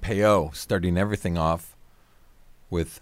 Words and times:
William 0.00 0.50
starting 0.54 0.96
everything 0.96 1.36
off 1.36 1.76
with 2.70 3.00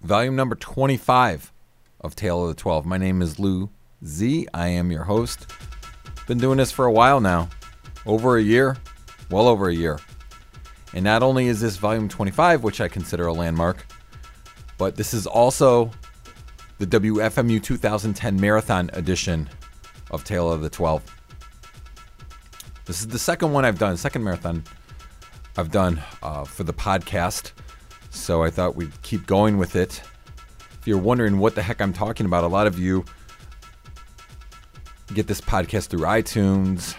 volume 0.00 0.34
number 0.36 0.54
25 0.54 1.52
of 2.00 2.16
Tale 2.16 2.44
of 2.44 2.48
the 2.48 2.54
12. 2.54 2.86
My 2.86 2.96
name 2.96 3.20
is 3.20 3.38
Lou 3.38 3.68
Z. 4.02 4.46
I 4.54 4.68
am 4.68 4.90
your 4.90 5.04
host. 5.04 5.46
Been 6.26 6.38
doing 6.38 6.56
this 6.56 6.72
for 6.72 6.86
a 6.86 6.92
while 6.92 7.20
now, 7.20 7.50
over 8.06 8.38
a 8.38 8.42
year, 8.42 8.78
well 9.30 9.48
over 9.48 9.68
a 9.68 9.74
year. 9.74 9.98
And 10.94 11.04
not 11.04 11.22
only 11.22 11.48
is 11.48 11.60
this 11.60 11.76
volume 11.76 12.08
25, 12.08 12.62
which 12.62 12.80
I 12.80 12.88
consider 12.88 13.26
a 13.26 13.32
landmark, 13.32 13.84
but 14.78 14.96
this 14.96 15.12
is 15.12 15.26
also 15.26 15.90
the 16.78 16.86
WFMU 16.86 17.62
2010 17.62 18.40
Marathon 18.40 18.88
edition 18.94 19.46
of 20.10 20.24
Tale 20.24 20.50
of 20.50 20.62
the 20.62 20.70
12. 20.70 21.02
This 22.86 23.00
is 23.00 23.08
the 23.08 23.18
second 23.18 23.52
one 23.52 23.66
I've 23.66 23.78
done, 23.78 23.98
second 23.98 24.24
marathon 24.24 24.64
I've 25.58 25.72
done 25.72 26.00
uh, 26.22 26.44
for 26.44 26.62
the 26.62 26.72
podcast. 26.72 27.50
So 28.10 28.44
I 28.44 28.50
thought 28.50 28.76
we'd 28.76 29.02
keep 29.02 29.26
going 29.26 29.58
with 29.58 29.74
it. 29.74 30.00
If 30.80 30.86
you're 30.86 30.98
wondering 30.98 31.38
what 31.38 31.56
the 31.56 31.62
heck 31.62 31.80
I'm 31.80 31.92
talking 31.92 32.26
about, 32.26 32.44
a 32.44 32.46
lot 32.46 32.68
of 32.68 32.78
you 32.78 33.04
get 35.12 35.26
this 35.26 35.40
podcast 35.40 35.88
through 35.88 36.02
iTunes. 36.02 36.94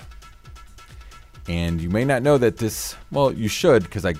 And 1.47 1.79
you 1.79 1.89
may 1.89 2.03
not 2.03 2.21
know 2.21 2.37
that 2.37 2.57
this, 2.57 2.97
well, 3.13 3.31
you 3.31 3.47
should 3.47 3.83
because 3.83 4.05
I 4.05 4.15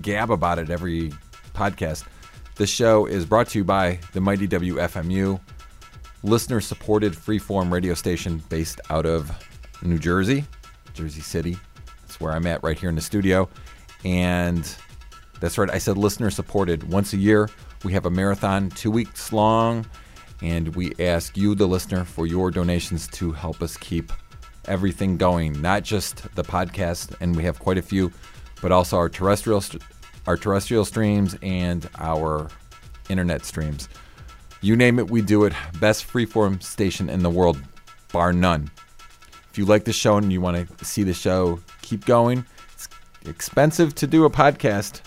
gab 0.00 0.30
about 0.30 0.58
it 0.58 0.70
every 0.70 1.12
podcast. 1.52 2.06
This 2.54 2.70
show 2.70 3.04
is 3.04 3.26
brought 3.26 3.48
to 3.48 3.58
you 3.58 3.64
by 3.64 3.98
the 4.14 4.22
mighty 4.22 4.48
WFMU, 4.48 5.38
listener 6.22 6.62
supported 6.62 7.12
freeform 7.12 7.70
radio 7.70 7.92
station 7.92 8.42
based 8.48 8.80
out 8.88 9.04
of 9.04 9.30
New 9.82 9.98
Jersey, 9.98 10.46
Jersey 10.94 11.20
City. 11.20 11.58
That's 12.00 12.18
where 12.18 12.32
I'm 12.32 12.46
at 12.46 12.62
right 12.62 12.78
here 12.78 12.88
in 12.88 12.94
the 12.94 13.02
studio. 13.02 13.50
And 14.04 14.76
that's 15.40 15.58
right, 15.58 15.70
I 15.70 15.78
said 15.78 15.98
listener 15.98 16.30
supported. 16.30 16.90
Once 16.90 17.12
a 17.12 17.16
year, 17.16 17.50
we 17.84 17.92
have 17.92 18.06
a 18.06 18.10
marathon, 18.10 18.70
two 18.70 18.90
weeks 18.90 19.32
long, 19.32 19.86
and 20.42 20.74
we 20.74 20.92
ask 20.98 21.36
you, 21.36 21.54
the 21.54 21.66
listener, 21.66 22.04
for 22.04 22.26
your 22.26 22.50
donations 22.50 23.08
to 23.08 23.32
help 23.32 23.62
us 23.62 23.76
keep 23.76 24.12
everything 24.66 25.16
going, 25.16 25.60
not 25.60 25.82
just 25.82 26.22
the 26.34 26.42
podcast, 26.42 27.14
and 27.20 27.36
we 27.36 27.42
have 27.44 27.58
quite 27.58 27.78
a 27.78 27.82
few, 27.82 28.12
but 28.60 28.72
also 28.72 28.96
our 28.96 29.08
terrestrial 29.08 29.62
our 30.26 30.36
terrestrial 30.36 30.84
streams 30.84 31.36
and 31.42 31.88
our 31.98 32.48
internet 33.08 33.44
streams. 33.44 33.88
You 34.60 34.74
name 34.74 34.98
it, 34.98 35.08
we 35.10 35.22
do 35.22 35.44
it. 35.44 35.52
Best 35.78 36.08
freeform 36.08 36.62
station 36.62 37.08
in 37.08 37.22
the 37.22 37.30
world, 37.30 37.60
bar 38.12 38.32
none. 38.32 38.70
If 39.50 39.58
you 39.58 39.64
like 39.64 39.84
the 39.84 39.92
show 39.92 40.16
and 40.16 40.32
you 40.32 40.40
want 40.40 40.78
to 40.78 40.84
see 40.84 41.02
the 41.02 41.14
show 41.14 41.60
keep 41.82 42.04
going, 42.04 42.44
expensive 43.26 43.94
to 43.96 44.06
do 44.06 44.24
a 44.24 44.30
podcast. 44.30 45.00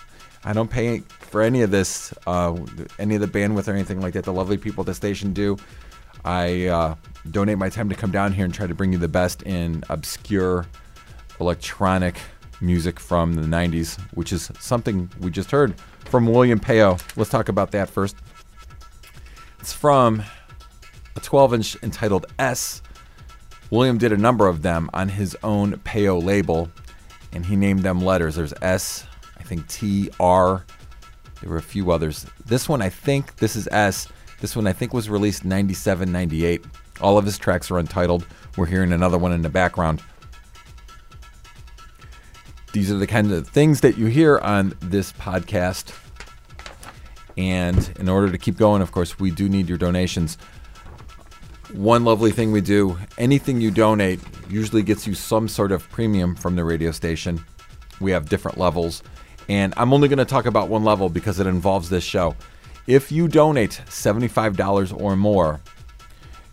I 0.44 0.54
don't 0.54 0.70
pay 0.70 1.00
for 1.20 1.42
any 1.42 1.62
of 1.62 1.72
this, 1.72 2.14
uh, 2.26 2.58
any 2.98 3.16
of 3.16 3.22
the 3.22 3.28
bandwidth 3.28 3.68
or 3.68 3.72
anything 3.72 4.02
like 4.02 4.14
that. 4.14 4.24
The 4.24 4.34
lovely 4.34 4.58
people 4.58 4.82
at 4.84 4.86
the 4.86 4.94
station 4.94 5.34
do. 5.34 5.58
I 6.26 6.68
uh, 6.68 6.96
donate 7.32 7.58
my 7.58 7.70
time 7.70 7.90
to 7.90 7.96
come 7.96 8.12
down 8.12 8.34
here 8.34 8.46
and 8.46 8.54
try 8.54 8.68
to 8.68 8.76
bring 8.76 8.92
you 8.92 9.00
the 9.00 9.08
best 9.08 9.42
in 9.44 9.84
obscure 9.90 10.66
electronic 11.40 12.16
music 12.62 13.00
from 13.00 13.36
the 13.36 13.42
90s, 13.42 14.00
which 14.14 14.34
is 14.34 14.52
something 14.60 15.10
we 15.20 15.32
just 15.32 15.52
heard 15.52 15.76
from 16.06 16.26
William 16.26 16.60
Payeux. 16.60 16.98
Let's 17.16 17.30
talk 17.30 17.50
about 17.50 17.72
that 17.72 17.90
first. 17.90 18.16
It's 19.60 19.74
from 19.74 20.24
a 21.16 21.20
12 21.20 21.54
inch 21.54 21.84
entitled 21.84 22.26
S. 22.38 22.82
William 23.72 23.98
did 23.98 24.12
a 24.12 24.18
number 24.18 24.48
of 24.48 24.62
them 24.62 24.90
on 24.94 25.10
his 25.10 25.38
own 25.44 25.78
Payeux 25.80 26.24
label, 26.24 26.70
and 27.32 27.46
he 27.46 27.56
named 27.56 27.84
them 27.84 28.02
letters. 28.02 28.36
There's 28.36 28.54
S, 28.62 29.06
I 29.38 29.44
think 29.44 29.68
T, 29.68 30.10
R. 30.20 30.66
There 31.42 31.50
were 31.50 31.58
a 31.58 31.62
few 31.62 31.92
others. 31.92 32.26
This 32.46 32.68
one, 32.68 32.82
I 32.82 32.90
think, 32.90 33.38
this 33.38 33.56
is 33.56 33.68
S. 33.72 34.08
This 34.42 34.56
one, 34.56 34.68
I 34.68 34.74
think, 34.74 34.94
was 34.94 35.10
released 35.10 35.46
97, 35.46 36.12
98. 36.12 36.66
All 37.02 37.18
of 37.18 37.26
his 37.26 37.38
tracks 37.38 37.72
are 37.72 37.78
untitled. 37.78 38.26
We're 38.58 38.66
hearing 38.66 38.92
another 38.92 39.18
one 39.18 39.32
in 39.32 39.42
the 39.42 39.50
background. 39.50 40.02
These 42.74 42.92
are 42.92 42.98
the 42.98 43.08
kind 43.08 43.32
of 43.32 43.48
things 43.48 43.82
that 43.82 43.98
you 43.98 44.08
hear 44.08 44.38
on 44.40 44.76
this 44.80 45.12
podcast. 45.14 45.96
And 47.38 47.90
in 48.00 48.10
order 48.10 48.32
to 48.32 48.38
keep 48.38 48.58
going, 48.58 48.82
of 48.82 48.92
course, 48.92 49.18
we 49.18 49.32
do 49.32 49.48
need 49.48 49.70
your 49.70 49.78
donations. 49.78 50.38
One 51.74 52.04
lovely 52.04 52.32
thing 52.32 52.52
we 52.52 52.62
do 52.62 52.98
anything 53.20 53.62
you 53.62 53.70
donate 53.70 54.20
usually 54.50 54.82
gets 54.82 55.06
you 55.06 55.14
some 55.14 55.48
sort 55.48 55.72
of 55.72 55.88
premium 55.92 56.36
from 56.36 56.56
the 56.56 56.64
radio 56.64 56.90
station. 56.90 57.44
We 58.00 58.12
have 58.12 58.28
different 58.28 58.58
levels. 58.58 59.04
And 59.50 59.74
I'm 59.78 59.94
only 59.94 60.08
going 60.08 60.18
to 60.18 60.26
talk 60.26 60.48
about 60.48 60.70
one 60.70 60.84
level 60.84 61.10
because 61.10 61.40
it 61.40 61.46
involves 61.46 61.90
this 61.90 62.04
show. 62.04 62.36
If 62.88 63.12
you 63.12 63.28
donate 63.28 63.82
$75 63.88 65.00
or 65.00 65.16
more, 65.16 65.62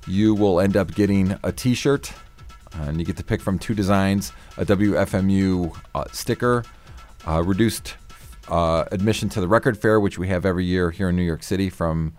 you 0.06 0.34
will 0.34 0.60
end 0.60 0.76
up 0.76 0.94
getting 0.94 1.38
a 1.42 1.50
t 1.50 1.74
shirt, 1.74 2.12
and 2.74 2.98
you 2.98 3.04
get 3.06 3.16
to 3.16 3.24
pick 3.24 3.40
from 3.40 3.58
two 3.58 3.74
designs 3.74 4.32
a 4.58 4.66
WFMU 4.66 5.74
uh, 5.94 6.04
sticker, 6.12 6.62
uh, 7.26 7.42
reduced 7.42 7.96
uh, 8.48 8.84
admission 8.92 9.30
to 9.30 9.40
the 9.40 9.48
record 9.48 9.78
fair, 9.78 9.98
which 9.98 10.18
we 10.18 10.28
have 10.28 10.44
every 10.44 10.64
year 10.64 10.90
here 10.90 11.08
in 11.08 11.16
New 11.16 11.22
York 11.22 11.42
City 11.42 11.70
from 11.70 12.12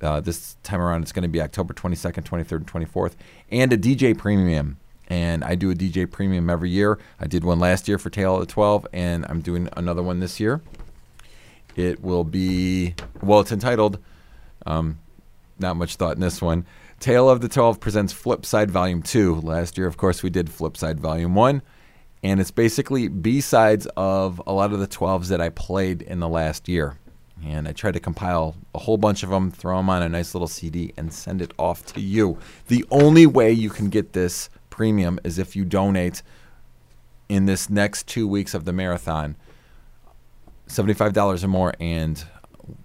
uh, 0.00 0.20
this 0.20 0.56
time 0.62 0.80
around. 0.80 1.02
It's 1.02 1.12
going 1.12 1.22
to 1.22 1.28
be 1.28 1.40
October 1.40 1.74
22nd, 1.74 2.24
23rd, 2.24 2.52
and 2.52 2.66
24th, 2.66 3.12
and 3.50 3.72
a 3.72 3.78
DJ 3.78 4.16
premium. 4.16 4.78
And 5.08 5.44
I 5.44 5.54
do 5.54 5.70
a 5.70 5.74
DJ 5.74 6.10
premium 6.10 6.48
every 6.48 6.70
year. 6.70 6.98
I 7.20 7.26
did 7.26 7.44
one 7.44 7.58
last 7.58 7.88
year 7.88 7.98
for 7.98 8.08
Tale 8.08 8.34
of 8.34 8.40
the 8.40 8.46
12, 8.46 8.86
and 8.92 9.26
I'm 9.28 9.40
doing 9.40 9.68
another 9.76 10.02
one 10.02 10.20
this 10.20 10.40
year. 10.40 10.62
It 11.76 12.02
will 12.02 12.24
be, 12.24 12.94
well, 13.22 13.40
it's 13.40 13.52
entitled, 13.52 13.98
um, 14.64 14.98
not 15.58 15.76
much 15.76 15.96
thought 15.96 16.14
in 16.14 16.20
this 16.20 16.40
one 16.40 16.64
Tale 17.04 17.28
of 17.28 17.42
the 17.42 17.48
12 17.48 17.80
presents 17.80 18.14
Flipside 18.14 18.70
Volume 18.70 19.02
2. 19.02 19.42
Last 19.42 19.76
year, 19.76 19.86
of 19.86 19.98
course, 19.98 20.22
we 20.22 20.30
did 20.30 20.46
Flipside 20.46 20.96
Volume 20.96 21.34
1. 21.34 21.60
And 22.22 22.40
it's 22.40 22.50
basically 22.50 23.08
B 23.08 23.42
sides 23.42 23.86
of 23.94 24.40
a 24.46 24.54
lot 24.54 24.72
of 24.72 24.80
the 24.80 24.88
12s 24.88 25.26
that 25.26 25.40
I 25.40 25.50
played 25.50 26.00
in 26.00 26.20
the 26.20 26.28
last 26.28 26.66
year. 26.66 26.96
And 27.42 27.66
I 27.68 27.72
tried 27.72 27.94
to 27.94 28.00
compile 28.00 28.56
a 28.74 28.78
whole 28.78 28.96
bunch 28.96 29.22
of 29.22 29.30
them, 29.30 29.50
throw 29.50 29.76
them 29.76 29.90
on 29.90 30.02
a 30.02 30.08
nice 30.08 30.34
little 30.34 30.48
CD, 30.48 30.92
and 30.96 31.12
send 31.12 31.42
it 31.42 31.52
off 31.58 31.84
to 31.94 32.00
you. 32.00 32.38
The 32.68 32.84
only 32.90 33.26
way 33.26 33.52
you 33.52 33.70
can 33.70 33.88
get 33.88 34.12
this 34.12 34.48
premium 34.70 35.18
is 35.24 35.38
if 35.38 35.54
you 35.54 35.64
donate 35.64 36.22
in 37.28 37.46
this 37.46 37.68
next 37.68 38.06
two 38.06 38.28
weeks 38.28 38.54
of 38.54 38.64
the 38.64 38.72
marathon 38.72 39.36
$75 40.68 41.44
or 41.44 41.48
more 41.48 41.74
and 41.78 42.24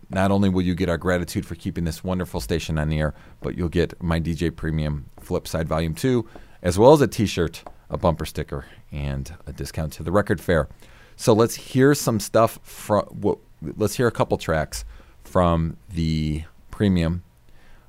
not 0.10 0.32
only 0.32 0.50
will 0.50 0.62
you 0.62 0.76
get 0.76 0.90
our 0.90 0.98
gratitude 0.98 1.46
for 1.46 1.56
keeping 1.56 1.84
this 1.84 2.04
wonderful 2.04 2.40
station 2.40 2.78
on 2.78 2.90
the 2.90 3.00
air, 3.00 3.14
but 3.42 3.56
you'll 3.56 3.70
get 3.70 4.02
my 4.02 4.20
DJ 4.20 4.54
Premium 4.56 5.10
Flipside 5.22 5.66
Volume 5.66 5.94
2, 5.94 6.28
as 6.64 6.80
well 6.80 6.94
as 6.94 7.02
a 7.02 7.08
t 7.08 7.26
shirt, 7.26 7.64
a 7.90 7.98
bumper 7.98 8.26
sticker, 8.26 8.66
and 8.92 9.36
a 9.46 9.54
discount 9.54 9.94
to 9.94 10.04
the 10.04 10.12
record 10.12 10.42
fair. 10.42 10.68
So 11.16 11.34
let's 11.34 11.56
hear 11.56 11.94
some 11.94 12.20
stuff 12.20 12.60
from, 12.64 13.38
let's 13.62 13.96
hear 13.96 14.08
a 14.08 14.12
couple 14.12 14.38
tracks 14.38 14.86
from 15.24 15.78
the 15.90 16.44
premium. 16.72 17.24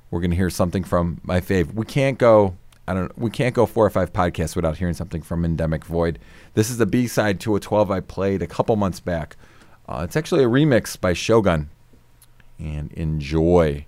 We're 0.09 0.19
going 0.19 0.31
to 0.31 0.37
hear 0.37 0.49
something 0.49 0.83
from 0.83 1.21
my 1.23 1.39
fave. 1.39 1.73
We 1.73 1.85
can't 1.85 2.17
go. 2.17 2.57
I 2.87 2.93
don't. 2.93 3.17
We 3.17 3.29
can't 3.29 3.55
go 3.55 3.65
four 3.65 3.85
or 3.85 3.89
five 3.89 4.11
podcasts 4.11 4.55
without 4.55 4.77
hearing 4.77 4.93
something 4.93 5.21
from 5.21 5.45
Endemic 5.45 5.85
Void. 5.85 6.19
This 6.53 6.69
is 6.69 6.77
the 6.77 6.85
B 6.85 7.07
side 7.07 7.39
to 7.41 7.55
a 7.55 7.59
12 7.59 7.89
I 7.89 7.99
played 8.01 8.41
a 8.41 8.47
couple 8.47 8.75
months 8.75 8.99
back. 8.99 9.37
Uh, 9.87 10.01
it's 10.03 10.15
actually 10.15 10.43
a 10.43 10.47
remix 10.47 10.99
by 10.99 11.13
Shogun 11.13 11.69
and 12.59 12.91
enjoy. 12.93 13.85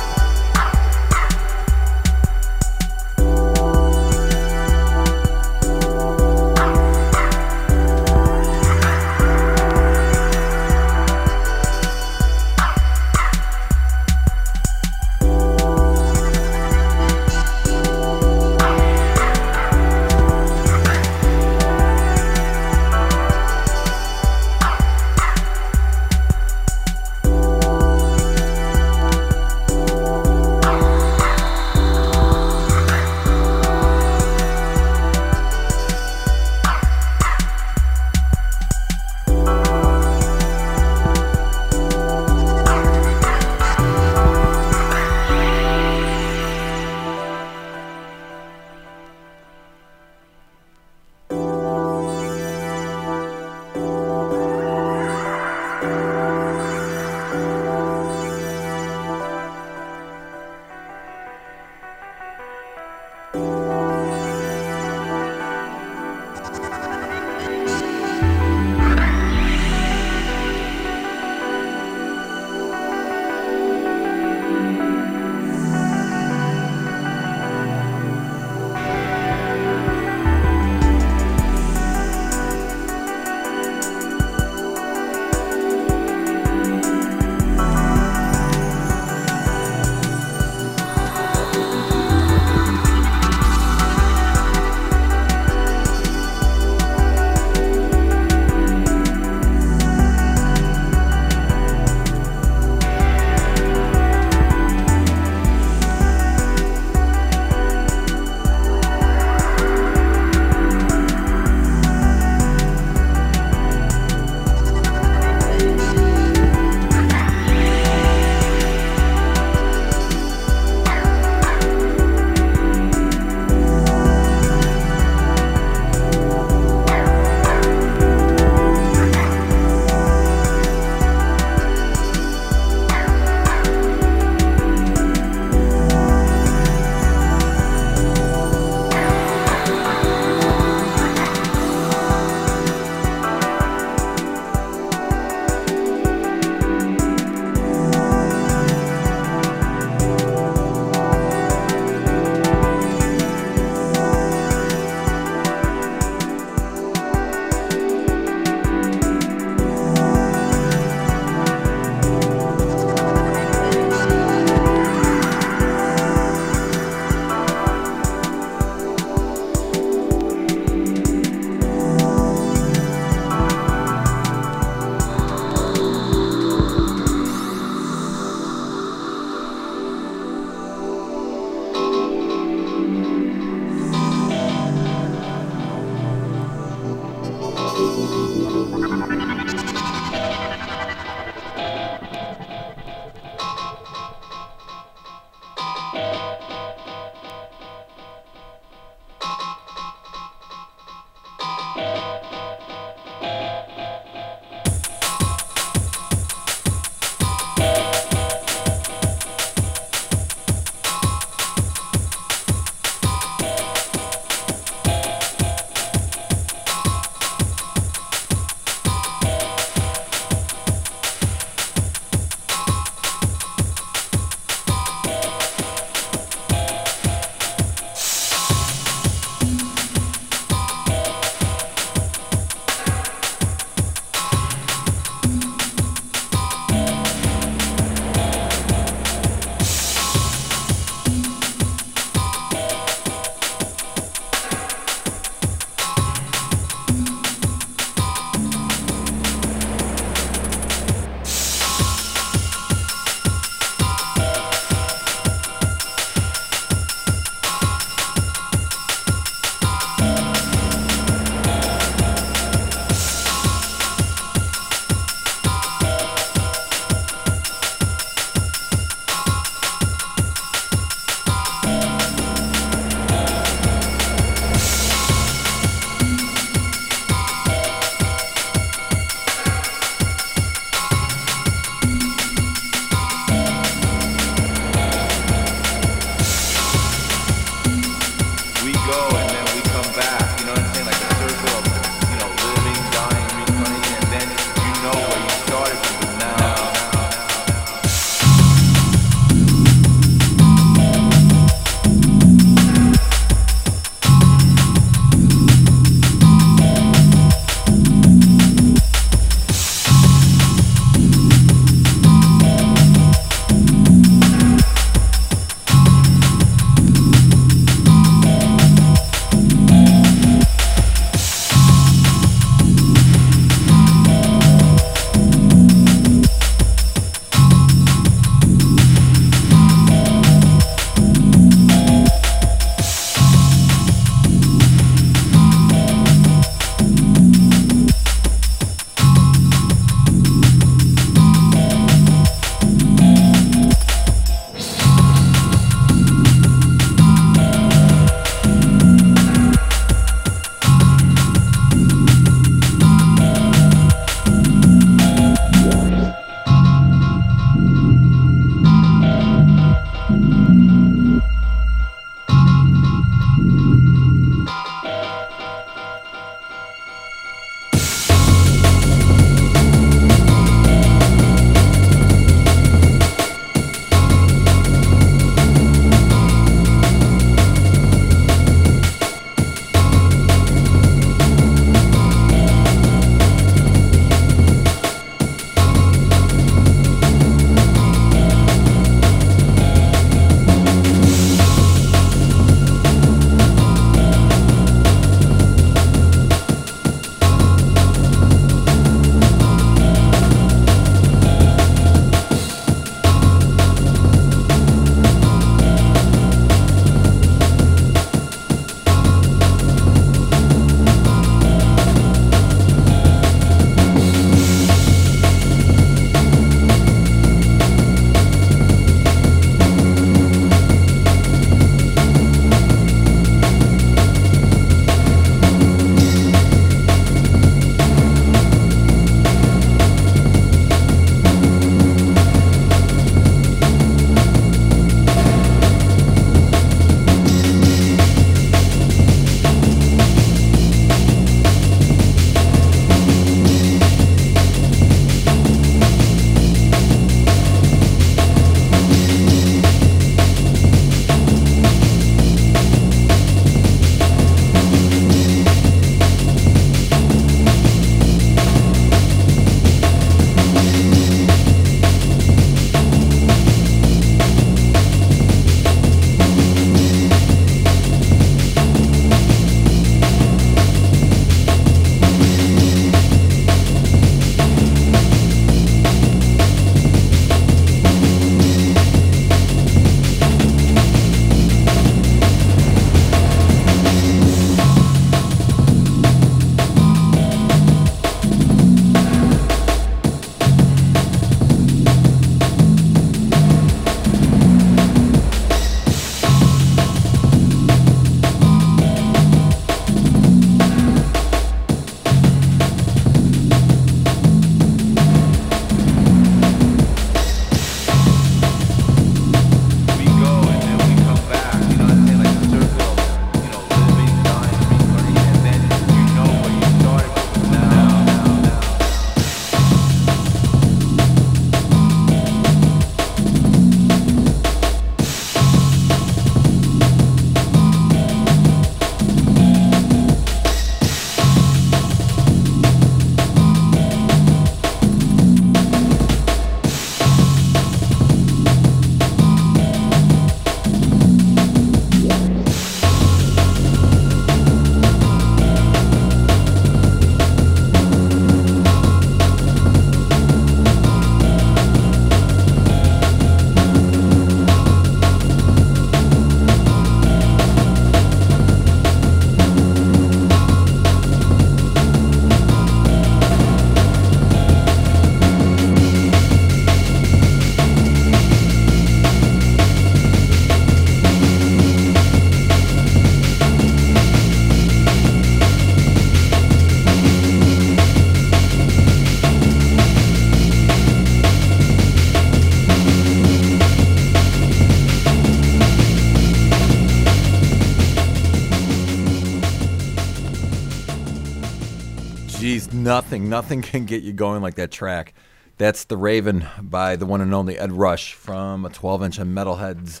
Nothing, 592.96 593.28
nothing 593.28 593.60
can 593.72 593.84
get 593.84 594.02
you 594.02 594.12
going 594.14 594.40
like 594.40 594.54
that 594.54 594.70
track. 594.70 595.12
That's 595.58 595.84
The 595.84 595.98
Raven 595.98 596.46
by 596.62 596.96
the 596.96 597.04
one 597.04 597.20
and 597.20 597.34
only 597.34 597.58
Ed 597.58 597.72
Rush 597.72 598.14
from 598.14 598.64
a 598.64 598.70
12 598.70 599.02
inch 599.02 599.20
on 599.20 599.34
Metalheadz 599.34 600.00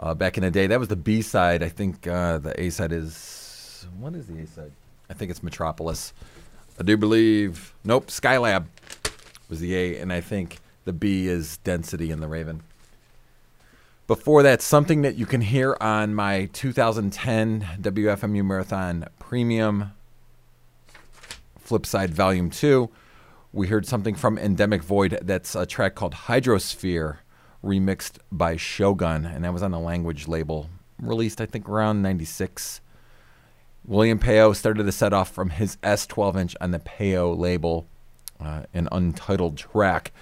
uh, 0.00 0.14
back 0.14 0.38
in 0.38 0.42
the 0.42 0.50
day. 0.50 0.66
That 0.66 0.78
was 0.78 0.88
the 0.88 0.96
B 0.96 1.20
side. 1.20 1.62
I 1.62 1.68
think 1.68 2.06
uh, 2.06 2.38
the 2.38 2.58
A 2.58 2.70
side 2.70 2.92
is. 2.92 3.86
What 3.98 4.14
is 4.14 4.26
the 4.26 4.38
A 4.38 4.46
side? 4.46 4.72
I 5.10 5.12
think 5.12 5.30
it's 5.30 5.42
Metropolis. 5.42 6.14
I 6.80 6.82
do 6.82 6.96
believe. 6.96 7.74
Nope, 7.84 8.06
Skylab 8.06 8.64
was 9.50 9.60
the 9.60 9.76
A, 9.76 9.98
and 9.98 10.10
I 10.10 10.22
think 10.22 10.60
the 10.86 10.94
B 10.94 11.28
is 11.28 11.58
Density 11.58 12.10
in 12.10 12.20
The 12.20 12.28
Raven. 12.28 12.62
Before 14.06 14.42
that, 14.42 14.62
something 14.62 15.02
that 15.02 15.16
you 15.16 15.26
can 15.26 15.42
hear 15.42 15.76
on 15.78 16.14
my 16.14 16.48
2010 16.54 17.68
WFMU 17.82 18.44
Marathon 18.44 19.08
Premium 19.18 19.92
Flipside 21.66 22.10
Volume 22.10 22.50
2. 22.50 22.90
We 23.52 23.68
heard 23.68 23.86
something 23.86 24.14
from 24.14 24.36
Endemic 24.36 24.82
Void 24.82 25.18
that's 25.22 25.54
a 25.54 25.64
track 25.64 25.94
called 25.94 26.14
Hydrosphere, 26.14 27.18
remixed 27.64 28.18
by 28.30 28.56
Shogun, 28.56 29.24
and 29.24 29.44
that 29.44 29.52
was 29.52 29.62
on 29.62 29.70
the 29.70 29.78
language 29.78 30.28
label, 30.28 30.68
released 30.98 31.40
I 31.40 31.46
think 31.46 31.68
around 31.68 32.02
96. 32.02 32.80
William 33.86 34.18
Payeux 34.18 34.54
started 34.54 34.84
the 34.84 34.92
set 34.92 35.12
off 35.12 35.30
from 35.30 35.50
his 35.50 35.76
S12 35.76 36.36
inch 36.36 36.56
on 36.60 36.70
the 36.72 36.78
Payeux 36.78 37.34
label, 37.38 37.86
uh, 38.40 38.64
an 38.74 38.88
untitled 38.92 39.56
track. 39.56 40.12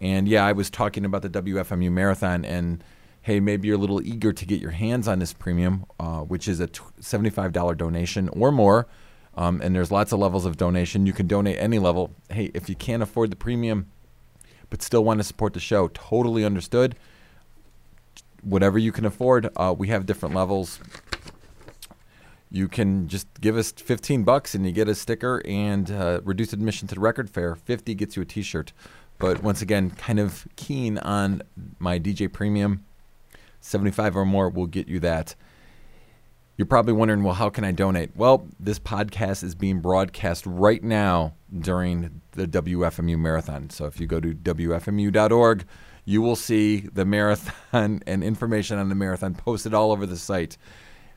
And 0.00 0.28
yeah, 0.28 0.44
I 0.44 0.52
was 0.52 0.70
talking 0.70 1.04
about 1.04 1.22
the 1.22 1.30
WFMU 1.30 1.90
Marathon, 1.90 2.44
and 2.44 2.82
hey, 3.22 3.40
maybe 3.40 3.68
you're 3.68 3.76
a 3.76 3.80
little 3.80 4.02
eager 4.02 4.32
to 4.32 4.44
get 4.44 4.60
your 4.60 4.72
hands 4.72 5.06
on 5.08 5.20
this 5.20 5.32
premium, 5.32 5.86
uh, 5.98 6.20
which 6.20 6.48
is 6.48 6.60
a 6.60 6.66
$75 6.66 7.76
donation 7.76 8.28
or 8.30 8.52
more. 8.52 8.86
Um, 9.34 9.60
and 9.62 9.74
there's 9.74 9.90
lots 9.90 10.12
of 10.12 10.18
levels 10.18 10.44
of 10.44 10.56
donation. 10.56 11.06
You 11.06 11.12
can 11.12 11.26
donate 11.26 11.56
any 11.58 11.78
level. 11.78 12.10
Hey, 12.30 12.50
if 12.54 12.68
you 12.68 12.74
can't 12.74 13.02
afford 13.02 13.30
the 13.30 13.36
premium, 13.36 13.86
but 14.68 14.82
still 14.82 15.04
want 15.04 15.20
to 15.20 15.24
support 15.24 15.54
the 15.54 15.60
show, 15.60 15.88
totally 15.88 16.44
understood. 16.44 16.96
Whatever 18.42 18.78
you 18.78 18.92
can 18.92 19.04
afford, 19.04 19.48
uh, 19.56 19.74
we 19.76 19.88
have 19.88 20.04
different 20.04 20.34
levels. 20.34 20.80
You 22.50 22.68
can 22.68 23.08
just 23.08 23.26
give 23.40 23.56
us 23.56 23.72
15 23.72 24.24
bucks 24.24 24.54
and 24.54 24.66
you 24.66 24.72
get 24.72 24.88
a 24.88 24.94
sticker 24.94 25.40
and 25.46 25.90
uh, 25.90 26.20
reduced 26.22 26.52
admission 26.52 26.86
to 26.88 26.94
the 26.94 27.00
record 27.00 27.30
fair. 27.30 27.54
50 27.54 27.94
gets 27.94 28.16
you 28.16 28.22
a 28.22 28.26
T-shirt. 28.26 28.72
But 29.18 29.42
once 29.42 29.62
again, 29.62 29.90
kind 29.90 30.18
of 30.18 30.46
keen 30.56 30.98
on 30.98 31.42
my 31.78 31.98
DJ 31.98 32.30
Premium. 32.30 32.84
75 33.60 34.16
or 34.16 34.26
more 34.26 34.50
will 34.50 34.66
get 34.66 34.88
you 34.88 35.00
that. 35.00 35.34
You're 36.62 36.66
probably 36.68 36.92
wondering, 36.92 37.24
well, 37.24 37.34
how 37.34 37.50
can 37.50 37.64
I 37.64 37.72
donate? 37.72 38.12
Well, 38.14 38.46
this 38.60 38.78
podcast 38.78 39.42
is 39.42 39.56
being 39.56 39.80
broadcast 39.80 40.46
right 40.46 40.80
now 40.80 41.34
during 41.52 42.20
the 42.30 42.46
WFMU 42.46 43.18
marathon. 43.18 43.68
So 43.70 43.86
if 43.86 43.98
you 43.98 44.06
go 44.06 44.20
to 44.20 44.32
WFMU.org, 44.32 45.64
you 46.04 46.22
will 46.22 46.36
see 46.36 46.82
the 46.82 47.04
marathon 47.04 48.00
and 48.06 48.22
information 48.22 48.78
on 48.78 48.88
the 48.90 48.94
marathon 48.94 49.34
posted 49.34 49.74
all 49.74 49.90
over 49.90 50.06
the 50.06 50.16
site. 50.16 50.56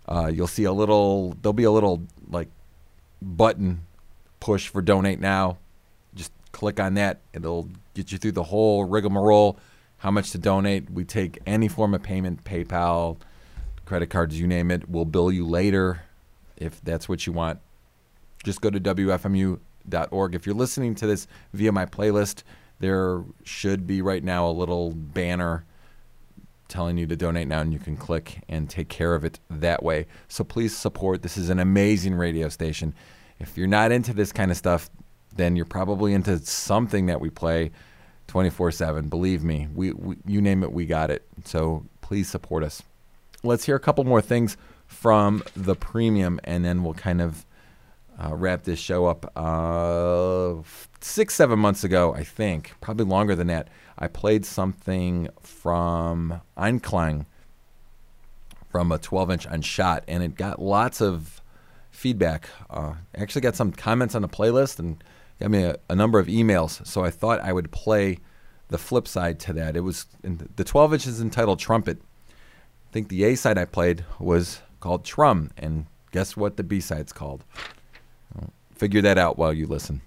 Uh, 0.09 0.31
you'll 0.33 0.47
see 0.47 0.63
a 0.63 0.71
little, 0.71 1.37
there'll 1.43 1.53
be 1.53 1.63
a 1.63 1.69
little 1.69 2.01
like 2.27 2.49
button 3.21 3.85
push 4.39 4.69
for 4.69 4.81
donate 4.81 5.19
now. 5.19 5.59
Just 6.15 6.31
click 6.53 6.79
on 6.79 6.95
that, 6.95 7.19
it'll 7.33 7.69
get 7.93 8.11
you 8.11 8.17
through 8.17 8.31
the 8.31 8.45
whole 8.45 8.83
rigmarole. 8.85 9.59
How 9.97 10.09
much 10.09 10.31
to 10.31 10.39
donate? 10.39 10.89
We 10.89 11.05
take 11.05 11.37
any 11.45 11.67
form 11.67 11.93
of 11.93 12.01
payment, 12.01 12.45
PayPal, 12.45 13.17
credit 13.85 14.07
cards, 14.07 14.39
you 14.39 14.47
name 14.47 14.71
it. 14.71 14.89
We'll 14.89 15.05
bill 15.05 15.31
you 15.31 15.45
later 15.45 16.01
if 16.57 16.81
that's 16.81 17.07
what 17.07 17.25
you 17.25 17.33
want. 17.33 17.59
Just 18.43 18.61
go 18.61 18.69
to 18.69 18.79
WFMU.org. 18.79 20.35
If 20.35 20.45
you're 20.45 20.55
listening 20.55 20.95
to 20.95 21.07
this 21.07 21.27
via 21.53 21.71
my 21.71 21.85
playlist, 21.85 22.43
there 22.79 23.23
should 23.43 23.87
be 23.87 24.01
right 24.01 24.23
now 24.23 24.47
a 24.47 24.51
little 24.51 24.91
banner 24.91 25.65
telling 26.67 26.97
you 26.97 27.05
to 27.05 27.15
donate 27.15 27.47
now, 27.47 27.61
and 27.61 27.71
you 27.71 27.79
can 27.79 27.95
click 27.95 28.41
and 28.49 28.69
take 28.69 28.89
care 28.89 29.13
of 29.13 29.23
it 29.23 29.39
that 29.49 29.83
way. 29.83 30.07
So 30.27 30.43
please 30.43 30.75
support. 30.75 31.21
This 31.21 31.37
is 31.37 31.49
an 31.49 31.59
amazing 31.59 32.15
radio 32.15 32.49
station. 32.49 32.93
If 33.39 33.57
you're 33.57 33.67
not 33.67 33.91
into 33.91 34.13
this 34.13 34.31
kind 34.31 34.49
of 34.49 34.57
stuff, 34.57 34.89
then 35.35 35.55
you're 35.55 35.65
probably 35.65 36.13
into 36.13 36.39
something 36.39 37.05
that 37.05 37.21
we 37.21 37.29
play 37.29 37.71
24 38.27 38.71
7. 38.71 39.09
Believe 39.09 39.43
me, 39.43 39.67
we, 39.73 39.91
we, 39.91 40.17
you 40.25 40.41
name 40.41 40.63
it, 40.63 40.71
we 40.71 40.85
got 40.85 41.11
it. 41.11 41.27
So 41.43 41.85
please 42.01 42.27
support 42.27 42.63
us 42.63 42.81
let's 43.45 43.65
hear 43.65 43.75
a 43.75 43.79
couple 43.79 44.03
more 44.03 44.21
things 44.21 44.57
from 44.85 45.43
the 45.55 45.75
premium, 45.75 46.39
and 46.43 46.63
then 46.63 46.83
we'll 46.83 46.93
kind 46.93 47.21
of 47.21 47.45
uh, 48.21 48.33
wrap 48.33 48.63
this 48.63 48.79
show 48.79 49.05
up. 49.05 49.31
Uh, 49.35 50.61
six, 51.01 51.33
seven 51.35 51.59
months 51.59 51.83
ago, 51.83 52.13
I 52.13 52.23
think, 52.23 52.73
probably 52.81 53.05
longer 53.05 53.35
than 53.35 53.47
that, 53.47 53.69
I 53.97 54.07
played 54.07 54.45
something 54.45 55.29
from 55.41 56.41
Einklang 56.57 57.25
from 58.69 58.91
a 58.91 58.97
12 58.97 59.31
inch 59.31 59.47
Unshot, 59.47 60.01
and 60.07 60.23
it 60.23 60.35
got 60.35 60.61
lots 60.61 61.01
of 61.01 61.41
feedback. 61.91 62.49
Uh, 62.69 62.95
actually, 63.15 63.41
got 63.41 63.55
some 63.55 63.71
comments 63.71 64.15
on 64.15 64.21
the 64.21 64.27
playlist 64.27 64.79
and 64.79 65.01
got 65.39 65.49
me 65.51 65.63
a, 65.63 65.77
a, 65.89 65.95
number 65.95 66.19
of 66.19 66.27
emails. 66.27 66.85
So 66.85 67.03
I 67.03 67.09
thought 67.09 67.39
I 67.39 67.53
would 67.53 67.71
play 67.71 68.19
the 68.67 68.77
flip 68.77 69.07
side 69.07 69.39
to 69.41 69.53
that. 69.53 69.77
It 69.77 69.81
was 69.81 70.07
the 70.23 70.63
12 70.63 70.93
inch 70.93 71.07
is 71.07 71.21
entitled 71.21 71.59
Trumpet 71.59 72.01
think 72.95 73.09
the 73.09 73.25
A 73.25 73.35
side 73.35 73.57
I 73.57 73.65
played 73.65 74.05
was 74.19 74.61
called 74.79 75.03
Trum, 75.03 75.51
and 75.57 75.85
guess 76.13 76.37
what 76.37 76.55
the 76.55 76.63
B 76.63 76.79
side's 76.79 77.11
called? 77.11 77.43
figure 78.73 79.01
that 79.01 79.17
out 79.17 79.37
while 79.37 79.53
you 79.53 79.67
listen. 79.67 80.01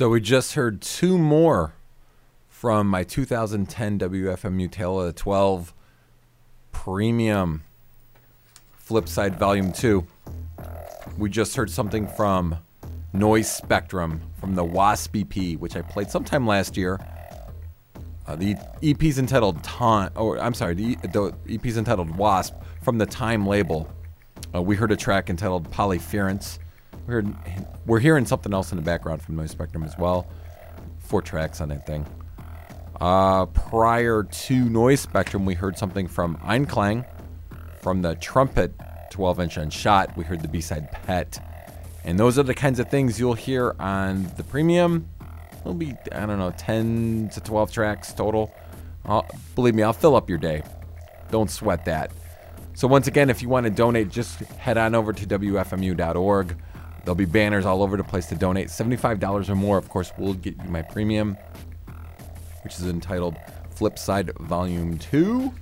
So 0.00 0.08
we 0.08 0.22
just 0.22 0.54
heard 0.54 0.80
two 0.80 1.18
more 1.18 1.74
from 2.48 2.86
my 2.86 3.04
2010 3.04 3.98
WFMU 3.98 4.70
Tale 4.70 5.00
the 5.00 5.12
12 5.12 5.74
Premium 6.72 7.64
Flipside 8.82 9.38
Volume 9.38 9.72
2. 9.72 10.06
We 11.18 11.28
just 11.28 11.54
heard 11.54 11.68
something 11.68 12.06
from 12.06 12.56
Noise 13.12 13.52
Spectrum 13.52 14.22
from 14.40 14.54
the 14.54 14.64
Wasp 14.64 15.14
EP, 15.14 15.58
which 15.58 15.76
I 15.76 15.82
played 15.82 16.08
sometime 16.08 16.46
last 16.46 16.78
year. 16.78 16.98
Uh, 18.26 18.36
the 18.36 18.56
EP 18.82 19.02
is 19.02 19.18
entitled 19.18 19.62
Time, 19.62 20.12
Oh, 20.16 20.34
I'm 20.38 20.54
sorry, 20.54 20.72
the, 20.72 20.94
the 21.12 21.34
EP 21.46 21.66
is 21.66 21.76
entitled 21.76 22.16
Wasp 22.16 22.54
from 22.80 22.96
the 22.96 23.04
Time 23.04 23.46
label. 23.46 23.86
Uh, 24.54 24.62
we 24.62 24.76
heard 24.76 24.92
a 24.92 24.96
track 24.96 25.28
entitled 25.28 25.70
Polyference. 25.70 26.58
We 27.06 27.14
heard, 27.14 27.34
we're 27.86 28.00
hearing 28.00 28.26
something 28.26 28.52
else 28.52 28.72
in 28.72 28.76
the 28.76 28.82
background 28.82 29.22
from 29.22 29.36
Noise 29.36 29.50
Spectrum 29.50 29.82
as 29.82 29.96
well. 29.98 30.26
Four 30.98 31.22
tracks 31.22 31.60
on 31.60 31.68
that 31.70 31.86
thing. 31.86 32.06
Uh, 33.00 33.46
prior 33.46 34.24
to 34.24 34.54
Noise 34.68 35.00
Spectrum, 35.00 35.44
we 35.44 35.54
heard 35.54 35.78
something 35.78 36.06
from 36.06 36.36
Einklang 36.38 37.06
from 37.80 38.02
the 38.02 38.14
Trumpet 38.16 38.74
12 39.10 39.40
inch 39.40 39.56
Unshot. 39.56 40.16
We 40.16 40.24
heard 40.24 40.42
the 40.42 40.48
B 40.48 40.60
side 40.60 40.90
Pet. 40.92 41.42
And 42.04 42.18
those 42.18 42.38
are 42.38 42.42
the 42.42 42.54
kinds 42.54 42.78
of 42.78 42.88
things 42.88 43.18
you'll 43.18 43.34
hear 43.34 43.74
on 43.78 44.30
the 44.36 44.42
premium. 44.42 45.08
It'll 45.60 45.74
be, 45.74 45.94
I 46.12 46.26
don't 46.26 46.38
know, 46.38 46.52
10 46.56 47.30
to 47.34 47.40
12 47.40 47.72
tracks 47.72 48.12
total. 48.12 48.52
I'll, 49.04 49.26
believe 49.54 49.74
me, 49.74 49.82
I'll 49.82 49.92
fill 49.92 50.16
up 50.16 50.28
your 50.28 50.38
day. 50.38 50.62
Don't 51.30 51.50
sweat 51.50 51.84
that. 51.84 52.12
So, 52.74 52.88
once 52.88 53.06
again, 53.06 53.28
if 53.28 53.42
you 53.42 53.48
want 53.48 53.64
to 53.64 53.70
donate, 53.70 54.08
just 54.08 54.38
head 54.38 54.78
on 54.78 54.94
over 54.94 55.12
to 55.12 55.26
WFMU.org. 55.26 56.56
There'll 57.04 57.14
be 57.14 57.24
banners 57.24 57.64
all 57.66 57.82
over 57.82 57.96
the 57.96 58.04
place 58.04 58.26
to 58.26 58.34
donate. 58.34 58.68
$75 58.68 59.48
or 59.48 59.54
more, 59.54 59.78
of 59.78 59.88
course, 59.88 60.12
will 60.18 60.34
get 60.34 60.56
you 60.62 60.70
my 60.70 60.82
premium, 60.82 61.36
which 62.62 62.78
is 62.78 62.86
entitled 62.86 63.36
Flipside 63.74 64.36
Volume 64.40 64.98
2. 64.98 65.52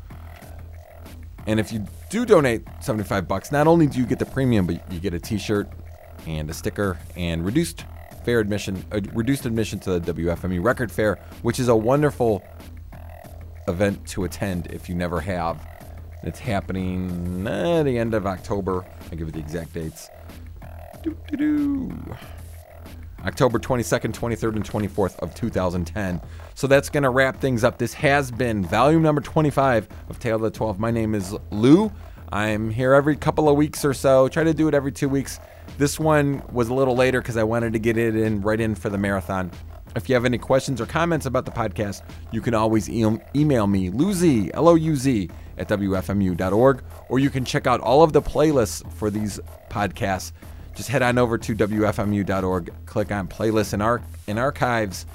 And 1.46 1.58
if 1.58 1.72
you 1.72 1.86
do 2.10 2.26
donate 2.26 2.66
75 2.80 3.28
bucks, 3.28 3.52
not 3.52 3.66
only 3.66 3.86
do 3.86 3.98
you 3.98 4.06
get 4.06 4.18
the 4.18 4.26
premium, 4.26 4.66
but 4.66 4.92
you 4.92 5.00
get 5.00 5.14
a 5.14 5.18
t-shirt 5.18 5.68
and 6.26 6.50
a 6.50 6.54
sticker 6.54 6.98
and 7.16 7.44
reduced 7.44 7.84
fair 8.24 8.40
admission, 8.40 8.84
uh, 8.92 9.00
reduced 9.14 9.46
admission 9.46 9.78
to 9.80 9.98
the 9.98 10.12
WFMU 10.12 10.62
Record 10.62 10.92
Fair, 10.92 11.18
which 11.42 11.58
is 11.58 11.68
a 11.68 11.76
wonderful 11.76 12.44
event 13.68 14.06
to 14.08 14.24
attend 14.24 14.66
if 14.66 14.88
you 14.88 14.94
never 14.94 15.20
have. 15.20 15.66
It's 16.22 16.38
happening 16.38 17.46
at 17.46 17.84
the 17.84 17.96
end 17.96 18.12
of 18.12 18.26
October. 18.26 18.84
I'll 19.04 19.16
give 19.16 19.28
you 19.28 19.32
the 19.32 19.38
exact 19.38 19.72
dates. 19.72 20.10
October 23.24 23.58
22nd, 23.58 24.12
23rd, 24.12 24.56
and 24.56 24.64
24th 24.64 25.18
of 25.18 25.34
2010. 25.34 26.20
So 26.54 26.66
that's 26.66 26.88
going 26.88 27.02
to 27.02 27.10
wrap 27.10 27.40
things 27.40 27.64
up. 27.64 27.78
This 27.78 27.92
has 27.94 28.30
been 28.30 28.64
volume 28.64 29.02
number 29.02 29.20
25 29.20 29.88
of 30.08 30.18
Tale 30.18 30.36
of 30.36 30.42
the 30.42 30.50
12. 30.50 30.78
My 30.78 30.90
name 30.90 31.14
is 31.14 31.36
Lou. 31.50 31.90
I'm 32.30 32.70
here 32.70 32.94
every 32.94 33.16
couple 33.16 33.48
of 33.48 33.56
weeks 33.56 33.84
or 33.84 33.94
so. 33.94 34.28
Try 34.28 34.44
to 34.44 34.54
do 34.54 34.68
it 34.68 34.74
every 34.74 34.92
two 34.92 35.08
weeks. 35.08 35.40
This 35.78 35.98
one 35.98 36.42
was 36.52 36.68
a 36.68 36.74
little 36.74 36.94
later 36.94 37.20
because 37.20 37.36
I 37.36 37.44
wanted 37.44 37.72
to 37.72 37.78
get 37.78 37.96
it 37.96 38.14
in 38.14 38.40
right 38.42 38.60
in 38.60 38.74
for 38.74 38.88
the 38.90 38.98
marathon. 38.98 39.50
If 39.96 40.08
you 40.08 40.14
have 40.14 40.24
any 40.24 40.38
questions 40.38 40.80
or 40.80 40.86
comments 40.86 41.26
about 41.26 41.44
the 41.44 41.50
podcast, 41.50 42.02
you 42.30 42.40
can 42.40 42.54
always 42.54 42.88
e- 42.88 43.18
email 43.34 43.66
me, 43.66 43.90
Louz, 43.90 44.50
L 44.54 44.68
O 44.68 44.74
U 44.74 44.94
Z, 44.94 45.30
at 45.56 45.68
WFMU.org, 45.68 46.84
or 47.08 47.18
you 47.18 47.30
can 47.30 47.44
check 47.44 47.66
out 47.66 47.80
all 47.80 48.02
of 48.02 48.12
the 48.12 48.22
playlists 48.22 48.90
for 48.92 49.10
these 49.10 49.40
podcasts 49.70 50.32
just 50.78 50.88
head 50.90 51.02
on 51.02 51.18
over 51.18 51.36
to 51.36 51.56
WFMU.org, 51.56 52.72
click 52.86 53.10
on 53.10 53.26
playlists 53.26 53.72
and, 53.72 54.04
and 54.28 54.38
archives, 54.38 55.06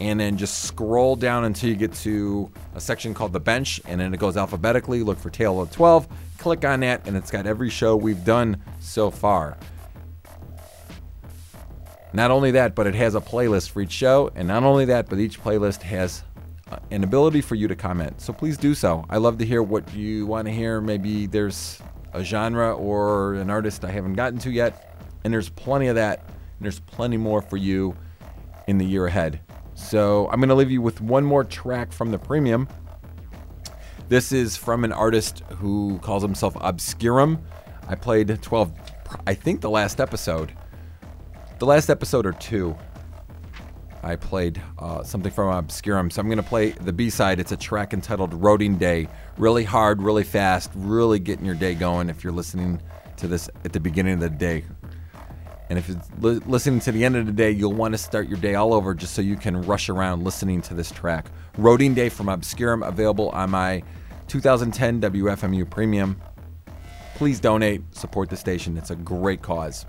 and 0.00 0.18
then 0.18 0.36
just 0.36 0.64
scroll 0.64 1.14
down 1.14 1.44
until 1.44 1.70
you 1.70 1.76
get 1.76 1.92
to 1.94 2.50
a 2.74 2.80
section 2.80 3.14
called 3.14 3.32
The 3.32 3.38
Bench, 3.38 3.80
and 3.86 4.00
then 4.00 4.12
it 4.12 4.18
goes 4.18 4.36
alphabetically. 4.36 5.04
Look 5.04 5.20
for 5.20 5.30
Tale 5.30 5.60
of 5.60 5.70
12, 5.70 6.08
click 6.38 6.64
on 6.64 6.80
that, 6.80 7.06
and 7.06 7.16
it's 7.16 7.30
got 7.30 7.46
every 7.46 7.70
show 7.70 7.94
we've 7.94 8.24
done 8.24 8.60
so 8.80 9.12
far. 9.12 9.56
Not 12.12 12.32
only 12.32 12.50
that, 12.50 12.74
but 12.74 12.88
it 12.88 12.96
has 12.96 13.14
a 13.14 13.20
playlist 13.20 13.70
for 13.70 13.80
each 13.80 13.92
show, 13.92 14.32
and 14.34 14.48
not 14.48 14.64
only 14.64 14.86
that, 14.86 15.08
but 15.08 15.20
each 15.20 15.40
playlist 15.40 15.82
has 15.82 16.24
uh, 16.68 16.78
an 16.90 17.04
ability 17.04 17.42
for 17.42 17.54
you 17.54 17.68
to 17.68 17.76
comment. 17.76 18.20
So 18.20 18.32
please 18.32 18.56
do 18.56 18.74
so. 18.74 19.04
I 19.08 19.18
love 19.18 19.38
to 19.38 19.46
hear 19.46 19.62
what 19.62 19.94
you 19.94 20.26
want 20.26 20.48
to 20.48 20.52
hear. 20.52 20.80
Maybe 20.80 21.26
there's 21.26 21.80
a 22.12 22.24
genre 22.24 22.74
or 22.74 23.34
an 23.34 23.50
artist 23.50 23.84
I 23.84 23.92
haven't 23.92 24.14
gotten 24.14 24.40
to 24.40 24.50
yet 24.50 24.91
and 25.24 25.32
there's 25.32 25.48
plenty 25.48 25.88
of 25.88 25.96
that. 25.96 26.20
And 26.26 26.60
there's 26.60 26.80
plenty 26.80 27.16
more 27.16 27.42
for 27.42 27.56
you 27.56 27.96
in 28.66 28.78
the 28.78 28.84
year 28.84 29.06
ahead. 29.06 29.40
So 29.74 30.28
I'm 30.30 30.38
going 30.38 30.48
to 30.48 30.54
leave 30.54 30.70
you 30.70 30.82
with 30.82 31.00
one 31.00 31.24
more 31.24 31.44
track 31.44 31.92
from 31.92 32.10
the 32.10 32.18
premium. 32.18 32.68
This 34.08 34.32
is 34.32 34.56
from 34.56 34.84
an 34.84 34.92
artist 34.92 35.40
who 35.58 35.98
calls 36.02 36.22
himself 36.22 36.56
Obscurum. 36.60 37.42
I 37.88 37.94
played 37.94 38.42
12, 38.42 38.72
I 39.26 39.34
think 39.34 39.60
the 39.60 39.70
last 39.70 40.00
episode. 40.00 40.52
The 41.58 41.66
last 41.66 41.90
episode 41.90 42.26
or 42.26 42.32
two, 42.32 42.76
I 44.02 44.16
played 44.16 44.60
uh, 44.78 45.02
something 45.02 45.32
from 45.32 45.48
Obscurum. 45.48 46.10
So 46.10 46.20
I'm 46.20 46.26
going 46.26 46.36
to 46.36 46.42
play 46.42 46.70
the 46.70 46.92
B 46.92 47.08
side. 47.08 47.40
It's 47.40 47.52
a 47.52 47.56
track 47.56 47.92
entitled 47.92 48.34
Roting 48.34 48.76
Day. 48.76 49.08
Really 49.38 49.64
hard, 49.64 50.02
really 50.02 50.24
fast, 50.24 50.70
really 50.74 51.18
getting 51.18 51.46
your 51.46 51.54
day 51.54 51.74
going 51.74 52.10
if 52.10 52.24
you're 52.24 52.32
listening 52.32 52.82
to 53.16 53.28
this 53.28 53.48
at 53.64 53.72
the 53.72 53.80
beginning 53.80 54.14
of 54.14 54.20
the 54.20 54.30
day. 54.30 54.64
And 55.72 55.78
if 55.78 55.88
it's 55.88 56.06
li- 56.18 56.38
listening 56.44 56.80
to 56.80 56.92
the 56.92 57.02
end 57.02 57.16
of 57.16 57.24
the 57.24 57.32
day, 57.32 57.50
you'll 57.50 57.72
want 57.72 57.94
to 57.94 57.98
start 57.98 58.28
your 58.28 58.36
day 58.36 58.56
all 58.56 58.74
over 58.74 58.92
just 58.92 59.14
so 59.14 59.22
you 59.22 59.36
can 59.36 59.62
rush 59.62 59.88
around 59.88 60.22
listening 60.22 60.60
to 60.60 60.74
this 60.74 60.90
track. 60.90 61.30
Roting 61.56 61.94
Day 61.94 62.10
from 62.10 62.28
Obscurum, 62.28 62.82
available 62.82 63.30
on 63.30 63.48
my 63.48 63.82
2010 64.28 65.00
WFMU 65.00 65.70
Premium. 65.70 66.20
Please 67.14 67.40
donate, 67.40 67.80
support 67.96 68.28
the 68.28 68.36
station. 68.36 68.76
It's 68.76 68.90
a 68.90 68.96
great 68.96 69.40
cause. 69.40 69.86